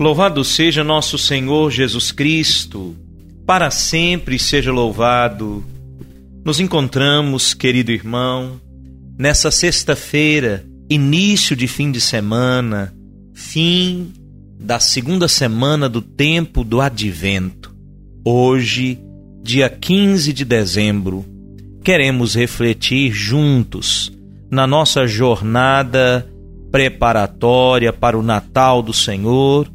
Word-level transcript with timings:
Louvado 0.00 0.42
seja 0.42 0.82
nosso 0.82 1.18
Senhor 1.18 1.70
Jesus 1.70 2.10
Cristo, 2.10 2.96
para 3.44 3.70
sempre 3.70 4.38
seja 4.38 4.72
louvado. 4.72 5.62
Nos 6.42 6.58
encontramos, 6.58 7.52
querido 7.52 7.92
irmão, 7.92 8.58
nessa 9.18 9.50
sexta-feira, 9.50 10.64
início 10.88 11.54
de 11.54 11.66
fim 11.66 11.92
de 11.92 12.00
semana, 12.00 12.94
fim 13.34 14.10
da 14.58 14.80
segunda 14.80 15.28
semana 15.28 15.86
do 15.86 16.00
tempo 16.00 16.64
do 16.64 16.80
advento. 16.80 17.70
Hoje, 18.24 18.98
dia 19.42 19.68
15 19.68 20.32
de 20.32 20.46
dezembro, 20.46 21.26
queremos 21.84 22.34
refletir 22.34 23.12
juntos 23.12 24.10
na 24.50 24.66
nossa 24.66 25.06
jornada 25.06 26.26
preparatória 26.72 27.92
para 27.92 28.18
o 28.18 28.22
Natal 28.22 28.80
do 28.80 28.94
Senhor 28.94 29.68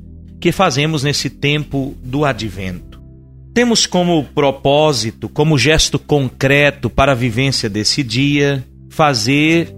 que 0.46 0.52
fazemos 0.52 1.02
nesse 1.02 1.28
tempo 1.28 1.98
do 2.04 2.24
advento. 2.24 3.02
Temos 3.52 3.88
como 3.88 4.24
propósito, 4.26 5.28
como 5.28 5.58
gesto 5.58 5.98
concreto 5.98 6.88
para 6.88 7.14
a 7.14 7.16
vivência 7.16 7.68
desse 7.68 8.04
dia, 8.04 8.64
fazer 8.88 9.76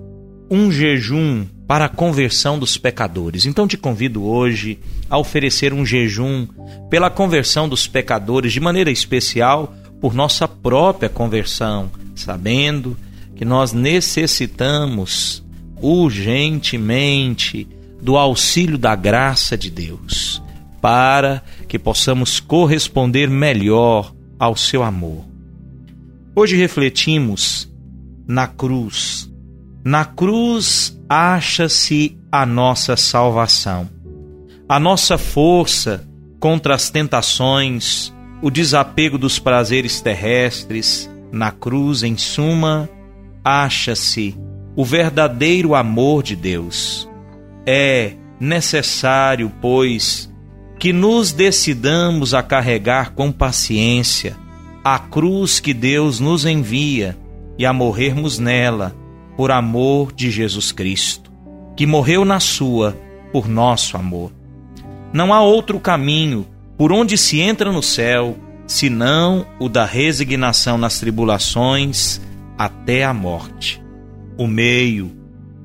um 0.52 0.70
jejum 0.70 1.46
para 1.66 1.86
a 1.86 1.90
conversão 1.90 2.60
dos 2.60 2.78
pecadores. 2.78 3.46
Então 3.46 3.66
te 3.66 3.78
convido 3.78 4.26
hoje 4.26 4.78
a 5.10 5.18
oferecer 5.18 5.72
um 5.74 5.86
jejum 5.86 6.46
pela 6.90 7.10
conversão 7.10 7.70
dos 7.70 7.88
pecadores, 7.88 8.52
de 8.52 8.60
maneira 8.60 8.92
especial 8.92 9.74
por 10.02 10.14
nossa 10.14 10.50
própria 10.50 11.08
conversão, 11.08 11.90
sabendo 12.14 12.98
que 13.38 13.46
nós 13.46 13.72
necessitamos 13.72 15.42
urgentemente 15.82 17.66
do 18.02 18.18
auxílio 18.18 18.78
da 18.78 18.94
graça 18.98 19.58
de 19.58 19.72
Deus 19.72 20.46
para 20.88 21.44
que 21.68 21.78
possamos 21.78 22.40
corresponder 22.40 23.30
melhor 23.30 24.16
ao 24.40 24.56
seu 24.56 24.84
amor. 24.84 25.26
Hoje 26.34 26.56
refletimos 26.56 27.70
na 28.26 28.48
cruz. 28.48 29.30
Na 29.84 30.06
cruz 30.06 30.98
acha-se 31.10 32.18
a 32.32 32.46
nossa 32.46 32.96
salvação, 32.96 33.90
a 34.70 34.80
nossa 34.80 35.18
força 35.18 36.08
contra 36.40 36.76
as 36.76 36.90
tentações, 36.90 38.14
o 38.42 38.50
desapego 38.50 39.18
dos 39.18 39.40
prazeres 39.40 40.00
terrestres. 40.00 41.10
Na 41.34 41.52
cruz, 41.52 42.02
em 42.02 42.16
suma, 42.16 42.90
acha-se 43.44 44.38
o 44.74 44.86
verdadeiro 44.86 45.76
amor 45.76 46.24
de 46.24 46.34
Deus. 46.34 47.10
É 47.66 48.14
necessário, 48.40 49.52
pois, 49.62 50.32
que 50.80 50.94
nos 50.94 51.32
decidamos 51.32 52.34
a 52.34 52.44
carregar 52.44 53.14
com 53.14 53.32
paciência 53.32 54.38
a 54.84 55.00
cruz 55.00 55.60
que 55.60 55.74
Deus 55.74 56.20
nos 56.20 56.46
envia 56.46 57.18
e 57.58 57.66
a 57.66 57.74
morrermos 57.74 58.40
nela 58.40 58.96
por 59.36 59.52
amor 59.52 60.14
de 60.14 60.32
Jesus 60.32 60.72
Cristo, 60.72 61.32
que 61.76 61.86
morreu 61.86 62.24
na 62.24 62.40
sua 62.40 62.98
por 63.34 63.48
nosso 63.48 63.98
amor. 63.98 64.32
Não 65.12 65.34
há 65.34 65.42
outro 65.42 65.80
caminho 65.80 66.48
por 66.78 66.92
onde 66.94 67.18
se 67.18 67.40
entra 67.40 67.72
no 67.72 67.84
céu 67.84 68.38
senão 68.66 69.46
o 69.60 69.68
da 69.68 69.86
resignação 69.86 70.78
nas 70.78 71.00
tribulações 71.00 72.22
até 72.58 73.04
a 73.04 73.14
morte. 73.14 73.82
O 74.38 74.48
meio 74.48 75.12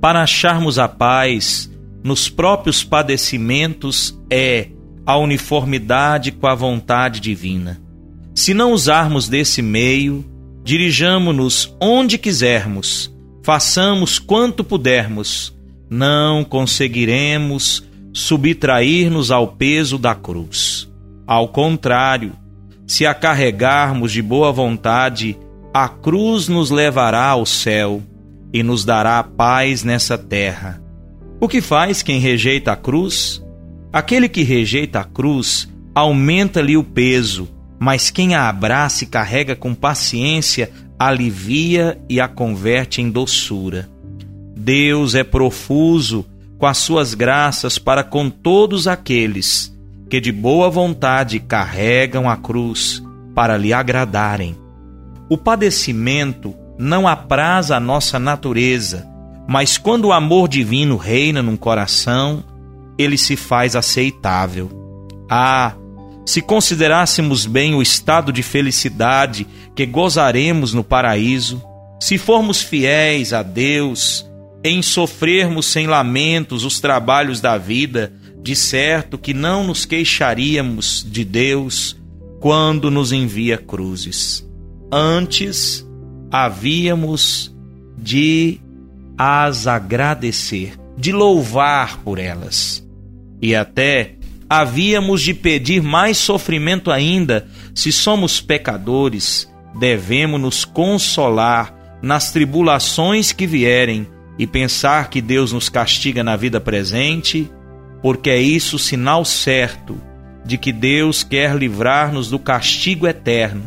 para 0.00 0.22
acharmos 0.22 0.78
a 0.78 0.88
paz 0.88 1.70
nos 2.02 2.28
próprios 2.28 2.82
padecimentos 2.82 4.18
é 4.30 4.68
a 5.04 5.16
uniformidade 5.16 6.32
com 6.32 6.46
a 6.46 6.54
vontade 6.54 7.20
divina. 7.20 7.80
Se 8.34 8.54
não 8.54 8.72
usarmos 8.72 9.28
desse 9.28 9.60
meio, 9.60 10.24
dirijamo-nos 10.64 11.74
onde 11.80 12.16
quisermos, 12.18 13.12
façamos 13.42 14.18
quanto 14.18 14.62
pudermos, 14.62 15.54
não 15.90 16.44
conseguiremos 16.44 17.84
subtrair-nos 18.12 19.30
ao 19.30 19.48
peso 19.48 19.98
da 19.98 20.14
cruz. 20.14 20.88
Ao 21.26 21.48
contrário, 21.48 22.32
se 22.86 23.06
a 23.06 23.14
carregarmos 23.14 24.12
de 24.12 24.22
boa 24.22 24.52
vontade, 24.52 25.36
a 25.72 25.88
cruz 25.88 26.48
nos 26.48 26.70
levará 26.70 27.26
ao 27.26 27.46
céu 27.46 28.02
e 28.52 28.62
nos 28.62 28.84
dará 28.84 29.22
paz 29.22 29.82
nessa 29.82 30.19
terra. 30.19 30.82
O 31.40 31.48
que 31.48 31.60
faz 31.60 32.02
quem 32.02 32.20
rejeita 32.20 32.72
a 32.72 32.76
cruz? 32.76 33.41
Aquele 33.92 34.28
que 34.28 34.42
rejeita 34.42 35.00
a 35.00 35.04
cruz 35.04 35.69
aumenta-lhe 35.94 36.76
o 36.76 36.82
peso, 36.82 37.48
mas 37.78 38.10
quem 38.10 38.34
a 38.34 38.48
abraça 38.48 39.04
e 39.04 39.06
carrega 39.06 39.54
com 39.54 39.75
paciência 39.75 40.70
alivia 40.98 42.00
e 42.08 42.20
a 42.20 42.28
converte 42.28 43.02
em 43.02 43.10
doçura. 43.10 43.91
Deus 44.56 45.14
é 45.14 45.25
profuso 45.25 46.25
com 46.58 46.66
as 46.66 46.78
suas 46.78 47.12
graças 47.12 47.78
para 47.78 48.04
com 48.04 48.31
todos 48.31 48.86
aqueles 48.86 49.76
que 50.08 50.20
de 50.20 50.31
boa 50.31 50.70
vontade 50.70 51.41
carregam 51.41 52.31
a 52.31 52.36
cruz 52.36 53.02
para 53.34 53.56
lhe 53.56 53.72
agradarem. 53.72 54.56
O 55.28 55.36
padecimento 55.36 56.54
não 56.78 57.08
apraz 57.08 57.70
a 57.70 57.81
nossa 57.81 58.19
natureza, 58.19 59.08
mas 59.48 59.76
quando 59.76 60.06
o 60.06 60.12
amor 60.12 60.48
divino 60.48 60.97
reina 60.97 61.42
num 61.42 61.56
coração, 61.56 62.44
ele 62.98 63.19
se 63.19 63.36
faz 63.36 63.75
aceitável. 63.76 64.70
Ah, 65.28 65.75
se 66.25 66.41
considerássemos 66.41 67.47
bem 67.47 67.75
o 67.75 67.82
estado 67.82 68.32
de 68.32 68.42
felicidade 68.42 69.47
que 69.75 69.86
gozaremos 69.86 70.72
no 70.72 70.84
paraíso, 70.84 71.62
se 72.00 72.19
formos 72.19 72.62
fiéis 72.62 73.32
a 73.32 73.42
Deus, 73.42 74.26
em 74.64 74.82
sofrermos 74.82 75.66
sem 75.66 75.86
lamentos 75.86 76.64
os 76.64 76.81
trabalhos 76.81 77.41
da 77.41 77.58
vida, 77.58 78.12
de 78.42 78.54
certo 78.54 79.19
que 79.19 79.32
não 79.32 79.64
nos 79.64 79.84
queixaríamos 79.84 81.06
de 81.08 81.25
Deus 81.25 81.97
quando 82.41 82.91
nos 82.91 83.12
envia 83.12 83.56
cruzes. 83.56 84.47
Antes, 84.91 85.86
havíamos 86.31 87.54
de 87.97 88.60
as 89.16 89.66
agradecer, 89.66 90.76
de 90.97 91.12
louvar 91.12 91.98
por 91.98 92.19
elas 92.19 92.82
e 93.42 93.56
até 93.56 94.14
havíamos 94.48 95.20
de 95.20 95.34
pedir 95.34 95.82
mais 95.82 96.16
sofrimento 96.16 96.92
ainda, 96.92 97.48
se 97.75 97.91
somos 97.91 98.41
pecadores, 98.41 99.50
devemos 99.75 100.41
nos 100.41 100.64
consolar 100.64 101.98
nas 102.00 102.31
tribulações 102.31 103.32
que 103.32 103.47
vierem 103.47 104.06
e 104.38 104.47
pensar 104.47 105.10
que 105.10 105.20
Deus 105.20 105.52
nos 105.52 105.69
castiga 105.69 106.22
na 106.22 106.37
vida 106.37 106.61
presente, 106.61 107.50
porque 108.00 108.31
é 108.31 108.40
isso 108.40 108.78
sinal 108.78 109.25
certo 109.25 110.00
de 110.44 110.56
que 110.56 110.72
Deus 110.72 111.25
quer 111.25 111.56
livrar-nos 111.56 112.31
do 112.31 112.38
castigo 112.38 113.08
eterno. 113.08 113.64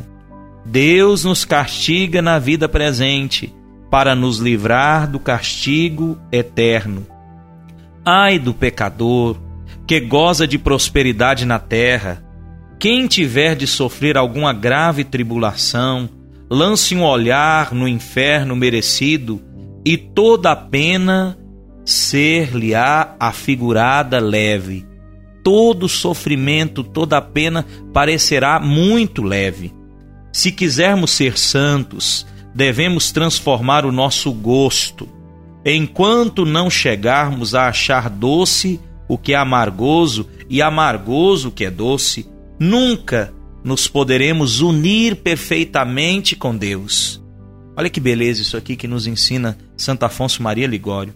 Deus 0.65 1.25
nos 1.25 1.43
castiga 1.43 2.21
na 2.21 2.39
vida 2.39 2.69
presente 2.69 3.53
para 3.89 4.15
nos 4.15 4.39
livrar 4.39 5.09
do 5.09 5.19
castigo 5.19 6.17
eterno. 6.31 7.05
Ai 8.05 8.37
do 8.37 8.53
pecador, 8.53 9.35
que 9.87 9.99
goza 9.99 10.47
de 10.47 10.59
prosperidade 10.59 11.43
na 11.43 11.57
terra, 11.57 12.23
quem 12.77 13.07
tiver 13.07 13.55
de 13.55 13.65
sofrer 13.65 14.15
alguma 14.15 14.53
grave 14.53 15.03
tribulação, 15.03 16.07
lance 16.47 16.95
um 16.95 17.03
olhar 17.03 17.73
no 17.73 17.87
inferno 17.87 18.55
merecido, 18.55 19.41
e 19.83 19.97
toda 19.97 20.51
a 20.51 20.55
pena 20.55 21.35
ser-lhe-á 21.83 23.15
afigurada 23.19 24.19
leve. 24.19 24.85
Todo 25.43 25.89
sofrimento, 25.89 26.83
toda 26.83 27.17
a 27.17 27.21
pena 27.21 27.65
parecerá 27.91 28.59
muito 28.59 29.23
leve. 29.23 29.73
Se 30.31 30.51
quisermos 30.51 31.09
ser 31.09 31.39
santos, 31.39 32.27
devemos 32.53 33.11
transformar 33.11 33.83
o 33.83 33.91
nosso 33.91 34.31
gosto 34.31 35.14
enquanto 35.73 36.45
não 36.45 36.69
chegarmos 36.69 37.55
a 37.55 37.67
achar 37.67 38.09
doce 38.09 38.79
o 39.07 39.17
que 39.17 39.33
é 39.33 39.35
amargoso 39.35 40.27
e 40.49 40.61
amargoso 40.61 41.49
o 41.49 41.51
que 41.51 41.65
é 41.65 41.71
doce, 41.71 42.27
nunca 42.59 43.33
nos 43.63 43.87
poderemos 43.87 44.61
unir 44.61 45.15
perfeitamente 45.15 46.35
com 46.35 46.55
Deus. 46.55 47.21
Olha 47.75 47.89
que 47.89 47.99
beleza 47.99 48.41
isso 48.41 48.55
aqui 48.55 48.75
que 48.75 48.87
nos 48.87 49.07
ensina 49.07 49.57
Santo 49.75 50.03
Afonso 50.03 50.41
Maria 50.41 50.67
Ligório. 50.67 51.13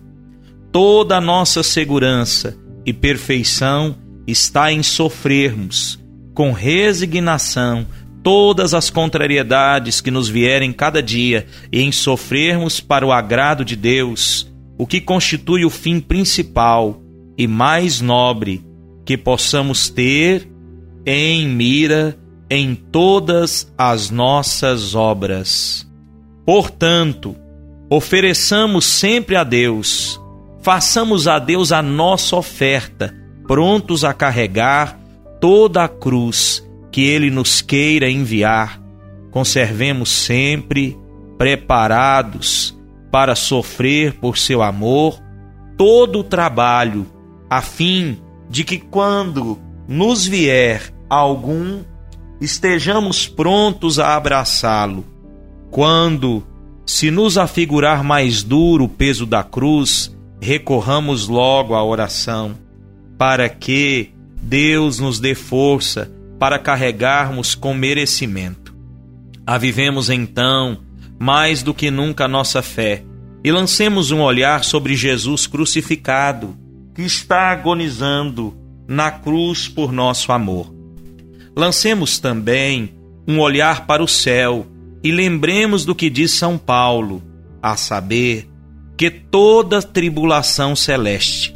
Toda 0.71 1.17
a 1.17 1.21
nossa 1.21 1.63
segurança 1.63 2.57
e 2.85 2.91
perfeição 2.91 3.95
está 4.27 4.71
em 4.71 4.83
sofrermos 4.83 5.99
com 6.33 6.51
resignação 6.51 7.85
todas 8.29 8.75
as 8.75 8.91
contrariedades 8.91 10.01
que 10.01 10.11
nos 10.11 10.29
vierem 10.29 10.71
cada 10.71 11.01
dia 11.01 11.47
e 11.71 11.81
em 11.81 11.91
sofrermos 11.91 12.79
para 12.79 13.03
o 13.03 13.11
agrado 13.11 13.65
de 13.65 13.75
Deus, 13.75 14.47
o 14.77 14.85
que 14.85 15.01
constitui 15.01 15.65
o 15.65 15.69
fim 15.71 15.99
principal 15.99 17.01
e 17.35 17.47
mais 17.47 18.01
nobre 18.01 18.63
que 19.03 19.17
possamos 19.17 19.89
ter 19.89 20.47
em 21.03 21.47
mira 21.47 22.19
em 22.51 22.75
todas 22.75 23.73
as 23.75 24.11
nossas 24.11 24.93
obras. 24.93 25.91
Portanto, 26.45 27.35
ofereçamos 27.89 28.85
sempre 28.85 29.37
a 29.37 29.43
Deus, 29.43 30.21
façamos 30.61 31.27
a 31.27 31.39
Deus 31.39 31.71
a 31.71 31.81
nossa 31.81 32.35
oferta, 32.35 33.11
prontos 33.47 34.03
a 34.03 34.13
carregar 34.13 34.99
toda 35.41 35.83
a 35.83 35.87
cruz 35.87 36.63
que 36.91 37.01
Ele 37.01 37.29
nos 37.29 37.61
queira 37.61 38.09
enviar. 38.09 38.81
Conservemos 39.31 40.09
sempre 40.09 40.97
preparados 41.37 42.77
para 43.11 43.35
sofrer 43.35 44.13
por 44.13 44.37
seu 44.37 44.61
amor 44.61 45.19
todo 45.77 46.19
o 46.19 46.23
trabalho, 46.23 47.07
a 47.49 47.61
fim 47.61 48.17
de 48.49 48.63
que 48.63 48.77
quando 48.77 49.57
nos 49.87 50.25
vier 50.27 50.93
algum, 51.09 51.81
estejamos 52.41 53.27
prontos 53.27 53.97
a 53.97 54.15
abraçá-lo. 54.15 55.05
Quando 55.71 56.43
se 56.85 57.09
nos 57.09 57.37
afigurar 57.37 58.03
mais 58.03 58.43
duro 58.43 58.85
o 58.85 58.89
peso 58.89 59.25
da 59.25 59.43
cruz, 59.43 60.15
recorramos 60.41 61.27
logo 61.27 61.75
à 61.75 61.83
oração, 61.83 62.55
para 63.17 63.47
que 63.47 64.09
Deus 64.41 64.99
nos 64.99 65.19
dê 65.19 65.35
força 65.35 66.11
para 66.39 66.57
carregarmos 66.57 67.53
com 67.53 67.73
merecimento. 67.73 68.73
Avivemos 69.45 70.09
então 70.09 70.79
mais 71.19 71.61
do 71.61 71.73
que 71.73 71.91
nunca 71.91 72.27
nossa 72.27 72.61
fé 72.61 73.03
e 73.43 73.51
lancemos 73.51 74.11
um 74.11 74.21
olhar 74.21 74.63
sobre 74.63 74.95
Jesus 74.95 75.45
crucificado, 75.45 76.57
que 76.95 77.01
está 77.01 77.51
agonizando 77.51 78.57
na 78.87 79.11
cruz 79.11 79.67
por 79.67 79.91
nosso 79.91 80.31
amor. 80.31 80.73
Lancemos 81.55 82.19
também 82.19 82.93
um 83.27 83.39
olhar 83.39 83.85
para 83.85 84.03
o 84.03 84.07
céu 84.07 84.65
e 85.03 85.11
lembremos 85.11 85.85
do 85.85 85.95
que 85.95 86.09
diz 86.09 86.31
São 86.31 86.57
Paulo, 86.57 87.21
a 87.61 87.75
saber, 87.75 88.49
que 88.97 89.09
toda 89.09 89.81
tribulação 89.81 90.75
celeste, 90.75 91.53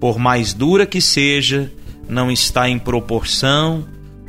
por 0.00 0.18
mais 0.18 0.52
dura 0.54 0.86
que 0.86 1.00
seja, 1.00 1.72
não 2.08 2.30
está 2.30 2.68
em 2.68 2.78
proporção 2.78 3.84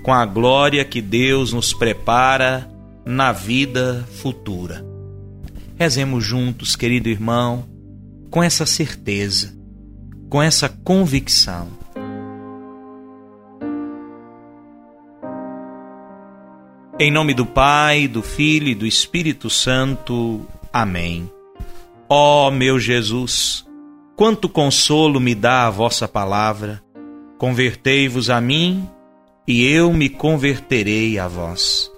com 0.06 0.13
a 0.13 0.24
glória 0.24 0.86
que 0.86 1.02
Deus 1.02 1.52
nos 1.52 1.74
prepara 1.74 2.69
na 3.04 3.31
vida 3.31 4.06
futura. 4.22 4.86
Rezemos 5.80 6.24
juntos, 6.24 6.75
querido 6.75 7.10
irmão, 7.10 7.66
com 8.30 8.44
essa 8.44 8.68
certeza, 8.68 9.57
com 10.30 10.44
essa 10.44 10.69
convicção. 10.69 11.69
Em 17.00 17.10
nome 17.10 17.34
do 17.34 17.48
Pai, 17.48 18.08
do 18.08 18.22
Filho 18.22 18.68
e 18.68 18.75
do 18.75 18.86
Espírito 18.86 19.50
Santo. 19.50 20.46
Amém. 20.72 21.28
Ó 22.08 22.48
oh, 22.48 22.51
meu 22.51 22.78
Jesus, 22.78 23.66
quanto 24.16 24.48
consolo 24.48 25.19
me 25.19 25.34
dá 25.34 25.66
a 25.66 25.72
vossa 25.72 26.08
palavra. 26.08 26.80
Convertei-vos 27.40 28.30
a 28.30 28.40
mim 28.40 28.88
e 29.48 29.66
eu 29.66 29.94
me 29.94 30.10
converterei 30.10 31.20
a 31.20 31.28
vós. 31.28 31.92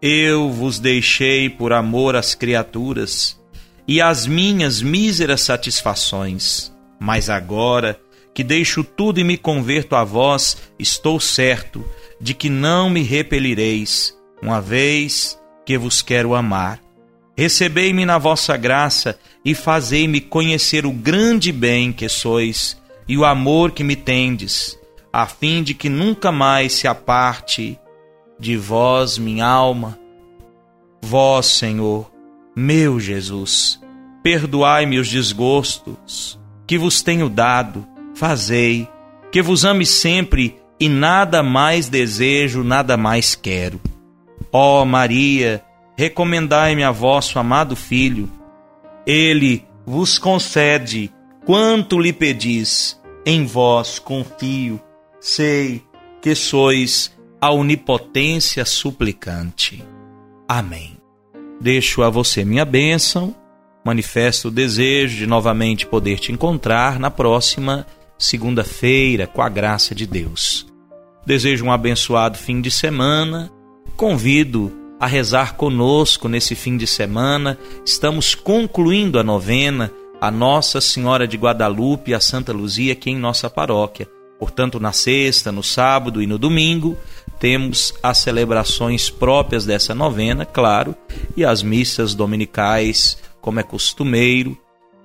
Eu 0.00 0.50
vos 0.50 0.78
deixei 0.78 1.48
por 1.48 1.72
amor 1.72 2.16
às 2.16 2.34
criaturas 2.34 3.38
e 3.86 4.00
às 4.00 4.26
minhas 4.26 4.82
míseras 4.82 5.42
satisfações, 5.42 6.72
mas 6.98 7.30
agora 7.30 8.00
que 8.34 8.42
deixo 8.42 8.82
tudo 8.82 9.20
e 9.20 9.24
me 9.24 9.36
converto 9.36 9.94
a 9.94 10.02
vós, 10.02 10.56
estou 10.78 11.20
certo 11.20 11.84
de 12.20 12.34
que 12.34 12.48
não 12.48 12.88
me 12.88 13.02
repelireis, 13.02 14.16
uma 14.40 14.60
vez 14.60 15.38
que 15.66 15.76
vos 15.76 16.02
quero 16.02 16.34
amar. 16.34 16.80
Recebei-me 17.36 18.04
na 18.04 18.18
vossa 18.18 18.56
graça 18.56 19.18
e 19.44 19.54
fazei-me 19.54 20.20
conhecer 20.20 20.86
o 20.86 20.92
grande 20.92 21.52
bem 21.52 21.92
que 21.92 22.08
sois 22.08 22.76
e 23.06 23.16
o 23.16 23.24
amor 23.24 23.72
que 23.72 23.84
me 23.84 23.96
tendes 23.96 24.78
a 25.12 25.26
fim 25.26 25.62
de 25.62 25.74
que 25.74 25.90
nunca 25.90 26.32
mais 26.32 26.72
se 26.72 26.88
aparte 26.88 27.78
de 28.38 28.56
vós 28.56 29.18
minha 29.18 29.46
alma. 29.46 29.98
Vós, 31.02 31.46
Senhor, 31.46 32.10
meu 32.56 32.98
Jesus, 32.98 33.78
perdoai-me 34.22 34.98
os 34.98 35.08
desgostos 35.08 36.40
que 36.66 36.78
vos 36.78 37.02
tenho 37.02 37.28
dado, 37.28 37.86
fazei 38.14 38.88
que 39.30 39.42
vos 39.42 39.64
ame 39.64 39.84
sempre 39.84 40.56
e 40.80 40.88
nada 40.88 41.42
mais 41.42 41.88
desejo, 41.88 42.64
nada 42.64 42.96
mais 42.96 43.34
quero. 43.34 43.80
Ó 44.50 44.84
Maria, 44.84 45.62
recomendai-me 45.96 46.82
a 46.84 46.90
vosso 46.90 47.38
amado 47.38 47.76
Filho. 47.76 48.30
Ele 49.06 49.64
vos 49.84 50.18
concede 50.18 51.10
quanto 51.44 51.98
lhe 51.98 52.12
pedis, 52.12 53.00
em 53.26 53.44
vós 53.44 53.98
confio 53.98 54.80
sei 55.22 55.80
que 56.20 56.34
sois 56.34 57.16
a 57.40 57.52
onipotência 57.52 58.64
suplicante. 58.64 59.82
Amém. 60.48 60.96
Deixo 61.60 62.02
a 62.02 62.10
você 62.10 62.44
minha 62.44 62.64
bênção, 62.64 63.32
manifesto 63.84 64.48
o 64.48 64.50
desejo 64.50 65.16
de 65.16 65.26
novamente 65.26 65.86
poder 65.86 66.18
te 66.18 66.32
encontrar 66.32 66.98
na 66.98 67.08
próxima 67.08 67.86
segunda-feira, 68.18 69.28
com 69.28 69.40
a 69.40 69.48
graça 69.48 69.94
de 69.94 70.06
Deus. 70.06 70.66
Desejo 71.24 71.64
um 71.64 71.72
abençoado 71.72 72.36
fim 72.36 72.60
de 72.60 72.70
semana. 72.70 73.50
Convido 73.96 74.72
a 74.98 75.06
rezar 75.06 75.54
conosco 75.54 76.28
nesse 76.28 76.56
fim 76.56 76.76
de 76.76 76.86
semana. 76.86 77.56
Estamos 77.86 78.34
concluindo 78.34 79.20
a 79.20 79.22
novena 79.22 79.90
a 80.20 80.32
Nossa 80.32 80.80
Senhora 80.80 81.28
de 81.28 81.36
Guadalupe 81.36 82.10
e 82.10 82.14
a 82.14 82.20
Santa 82.20 82.52
Luzia 82.52 82.92
aqui 82.92 83.10
em 83.10 83.18
nossa 83.18 83.48
paróquia. 83.48 84.08
Portanto, 84.42 84.80
na 84.80 84.90
sexta, 84.90 85.52
no 85.52 85.62
sábado 85.62 86.20
e 86.20 86.26
no 86.26 86.36
domingo, 86.36 86.98
temos 87.38 87.94
as 88.02 88.18
celebrações 88.18 89.08
próprias 89.08 89.64
dessa 89.64 89.94
novena, 89.94 90.44
claro, 90.44 90.96
e 91.36 91.44
as 91.44 91.62
missas 91.62 92.12
dominicais, 92.12 93.16
como 93.40 93.60
é 93.60 93.62
costumeiro, 93.62 94.58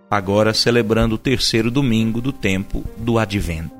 agora 0.10 0.56
celebrando 0.56 1.14
o 1.14 1.18
terceiro 1.20 1.70
domingo 1.70 2.20
do 2.20 2.32
tempo 2.32 2.84
do 2.98 3.20
advento. 3.20 3.76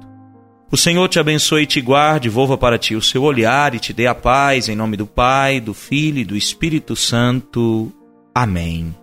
O 0.72 0.78
Senhor 0.78 1.10
te 1.10 1.20
abençoe 1.20 1.64
e 1.64 1.66
te 1.66 1.82
guarde, 1.82 2.30
volva 2.30 2.56
para 2.56 2.78
ti 2.78 2.96
o 2.96 3.02
seu 3.02 3.24
olhar 3.24 3.74
e 3.74 3.80
te 3.80 3.92
dê 3.92 4.06
a 4.06 4.14
paz, 4.14 4.70
em 4.70 4.76
nome 4.76 4.96
do 4.96 5.08
Pai, 5.08 5.60
do 5.60 5.74
Filho 5.74 6.20
e 6.20 6.26
do 6.26 6.38
Espírito 6.38 6.96
Santo. 6.96 7.92
Amém. 8.32 8.94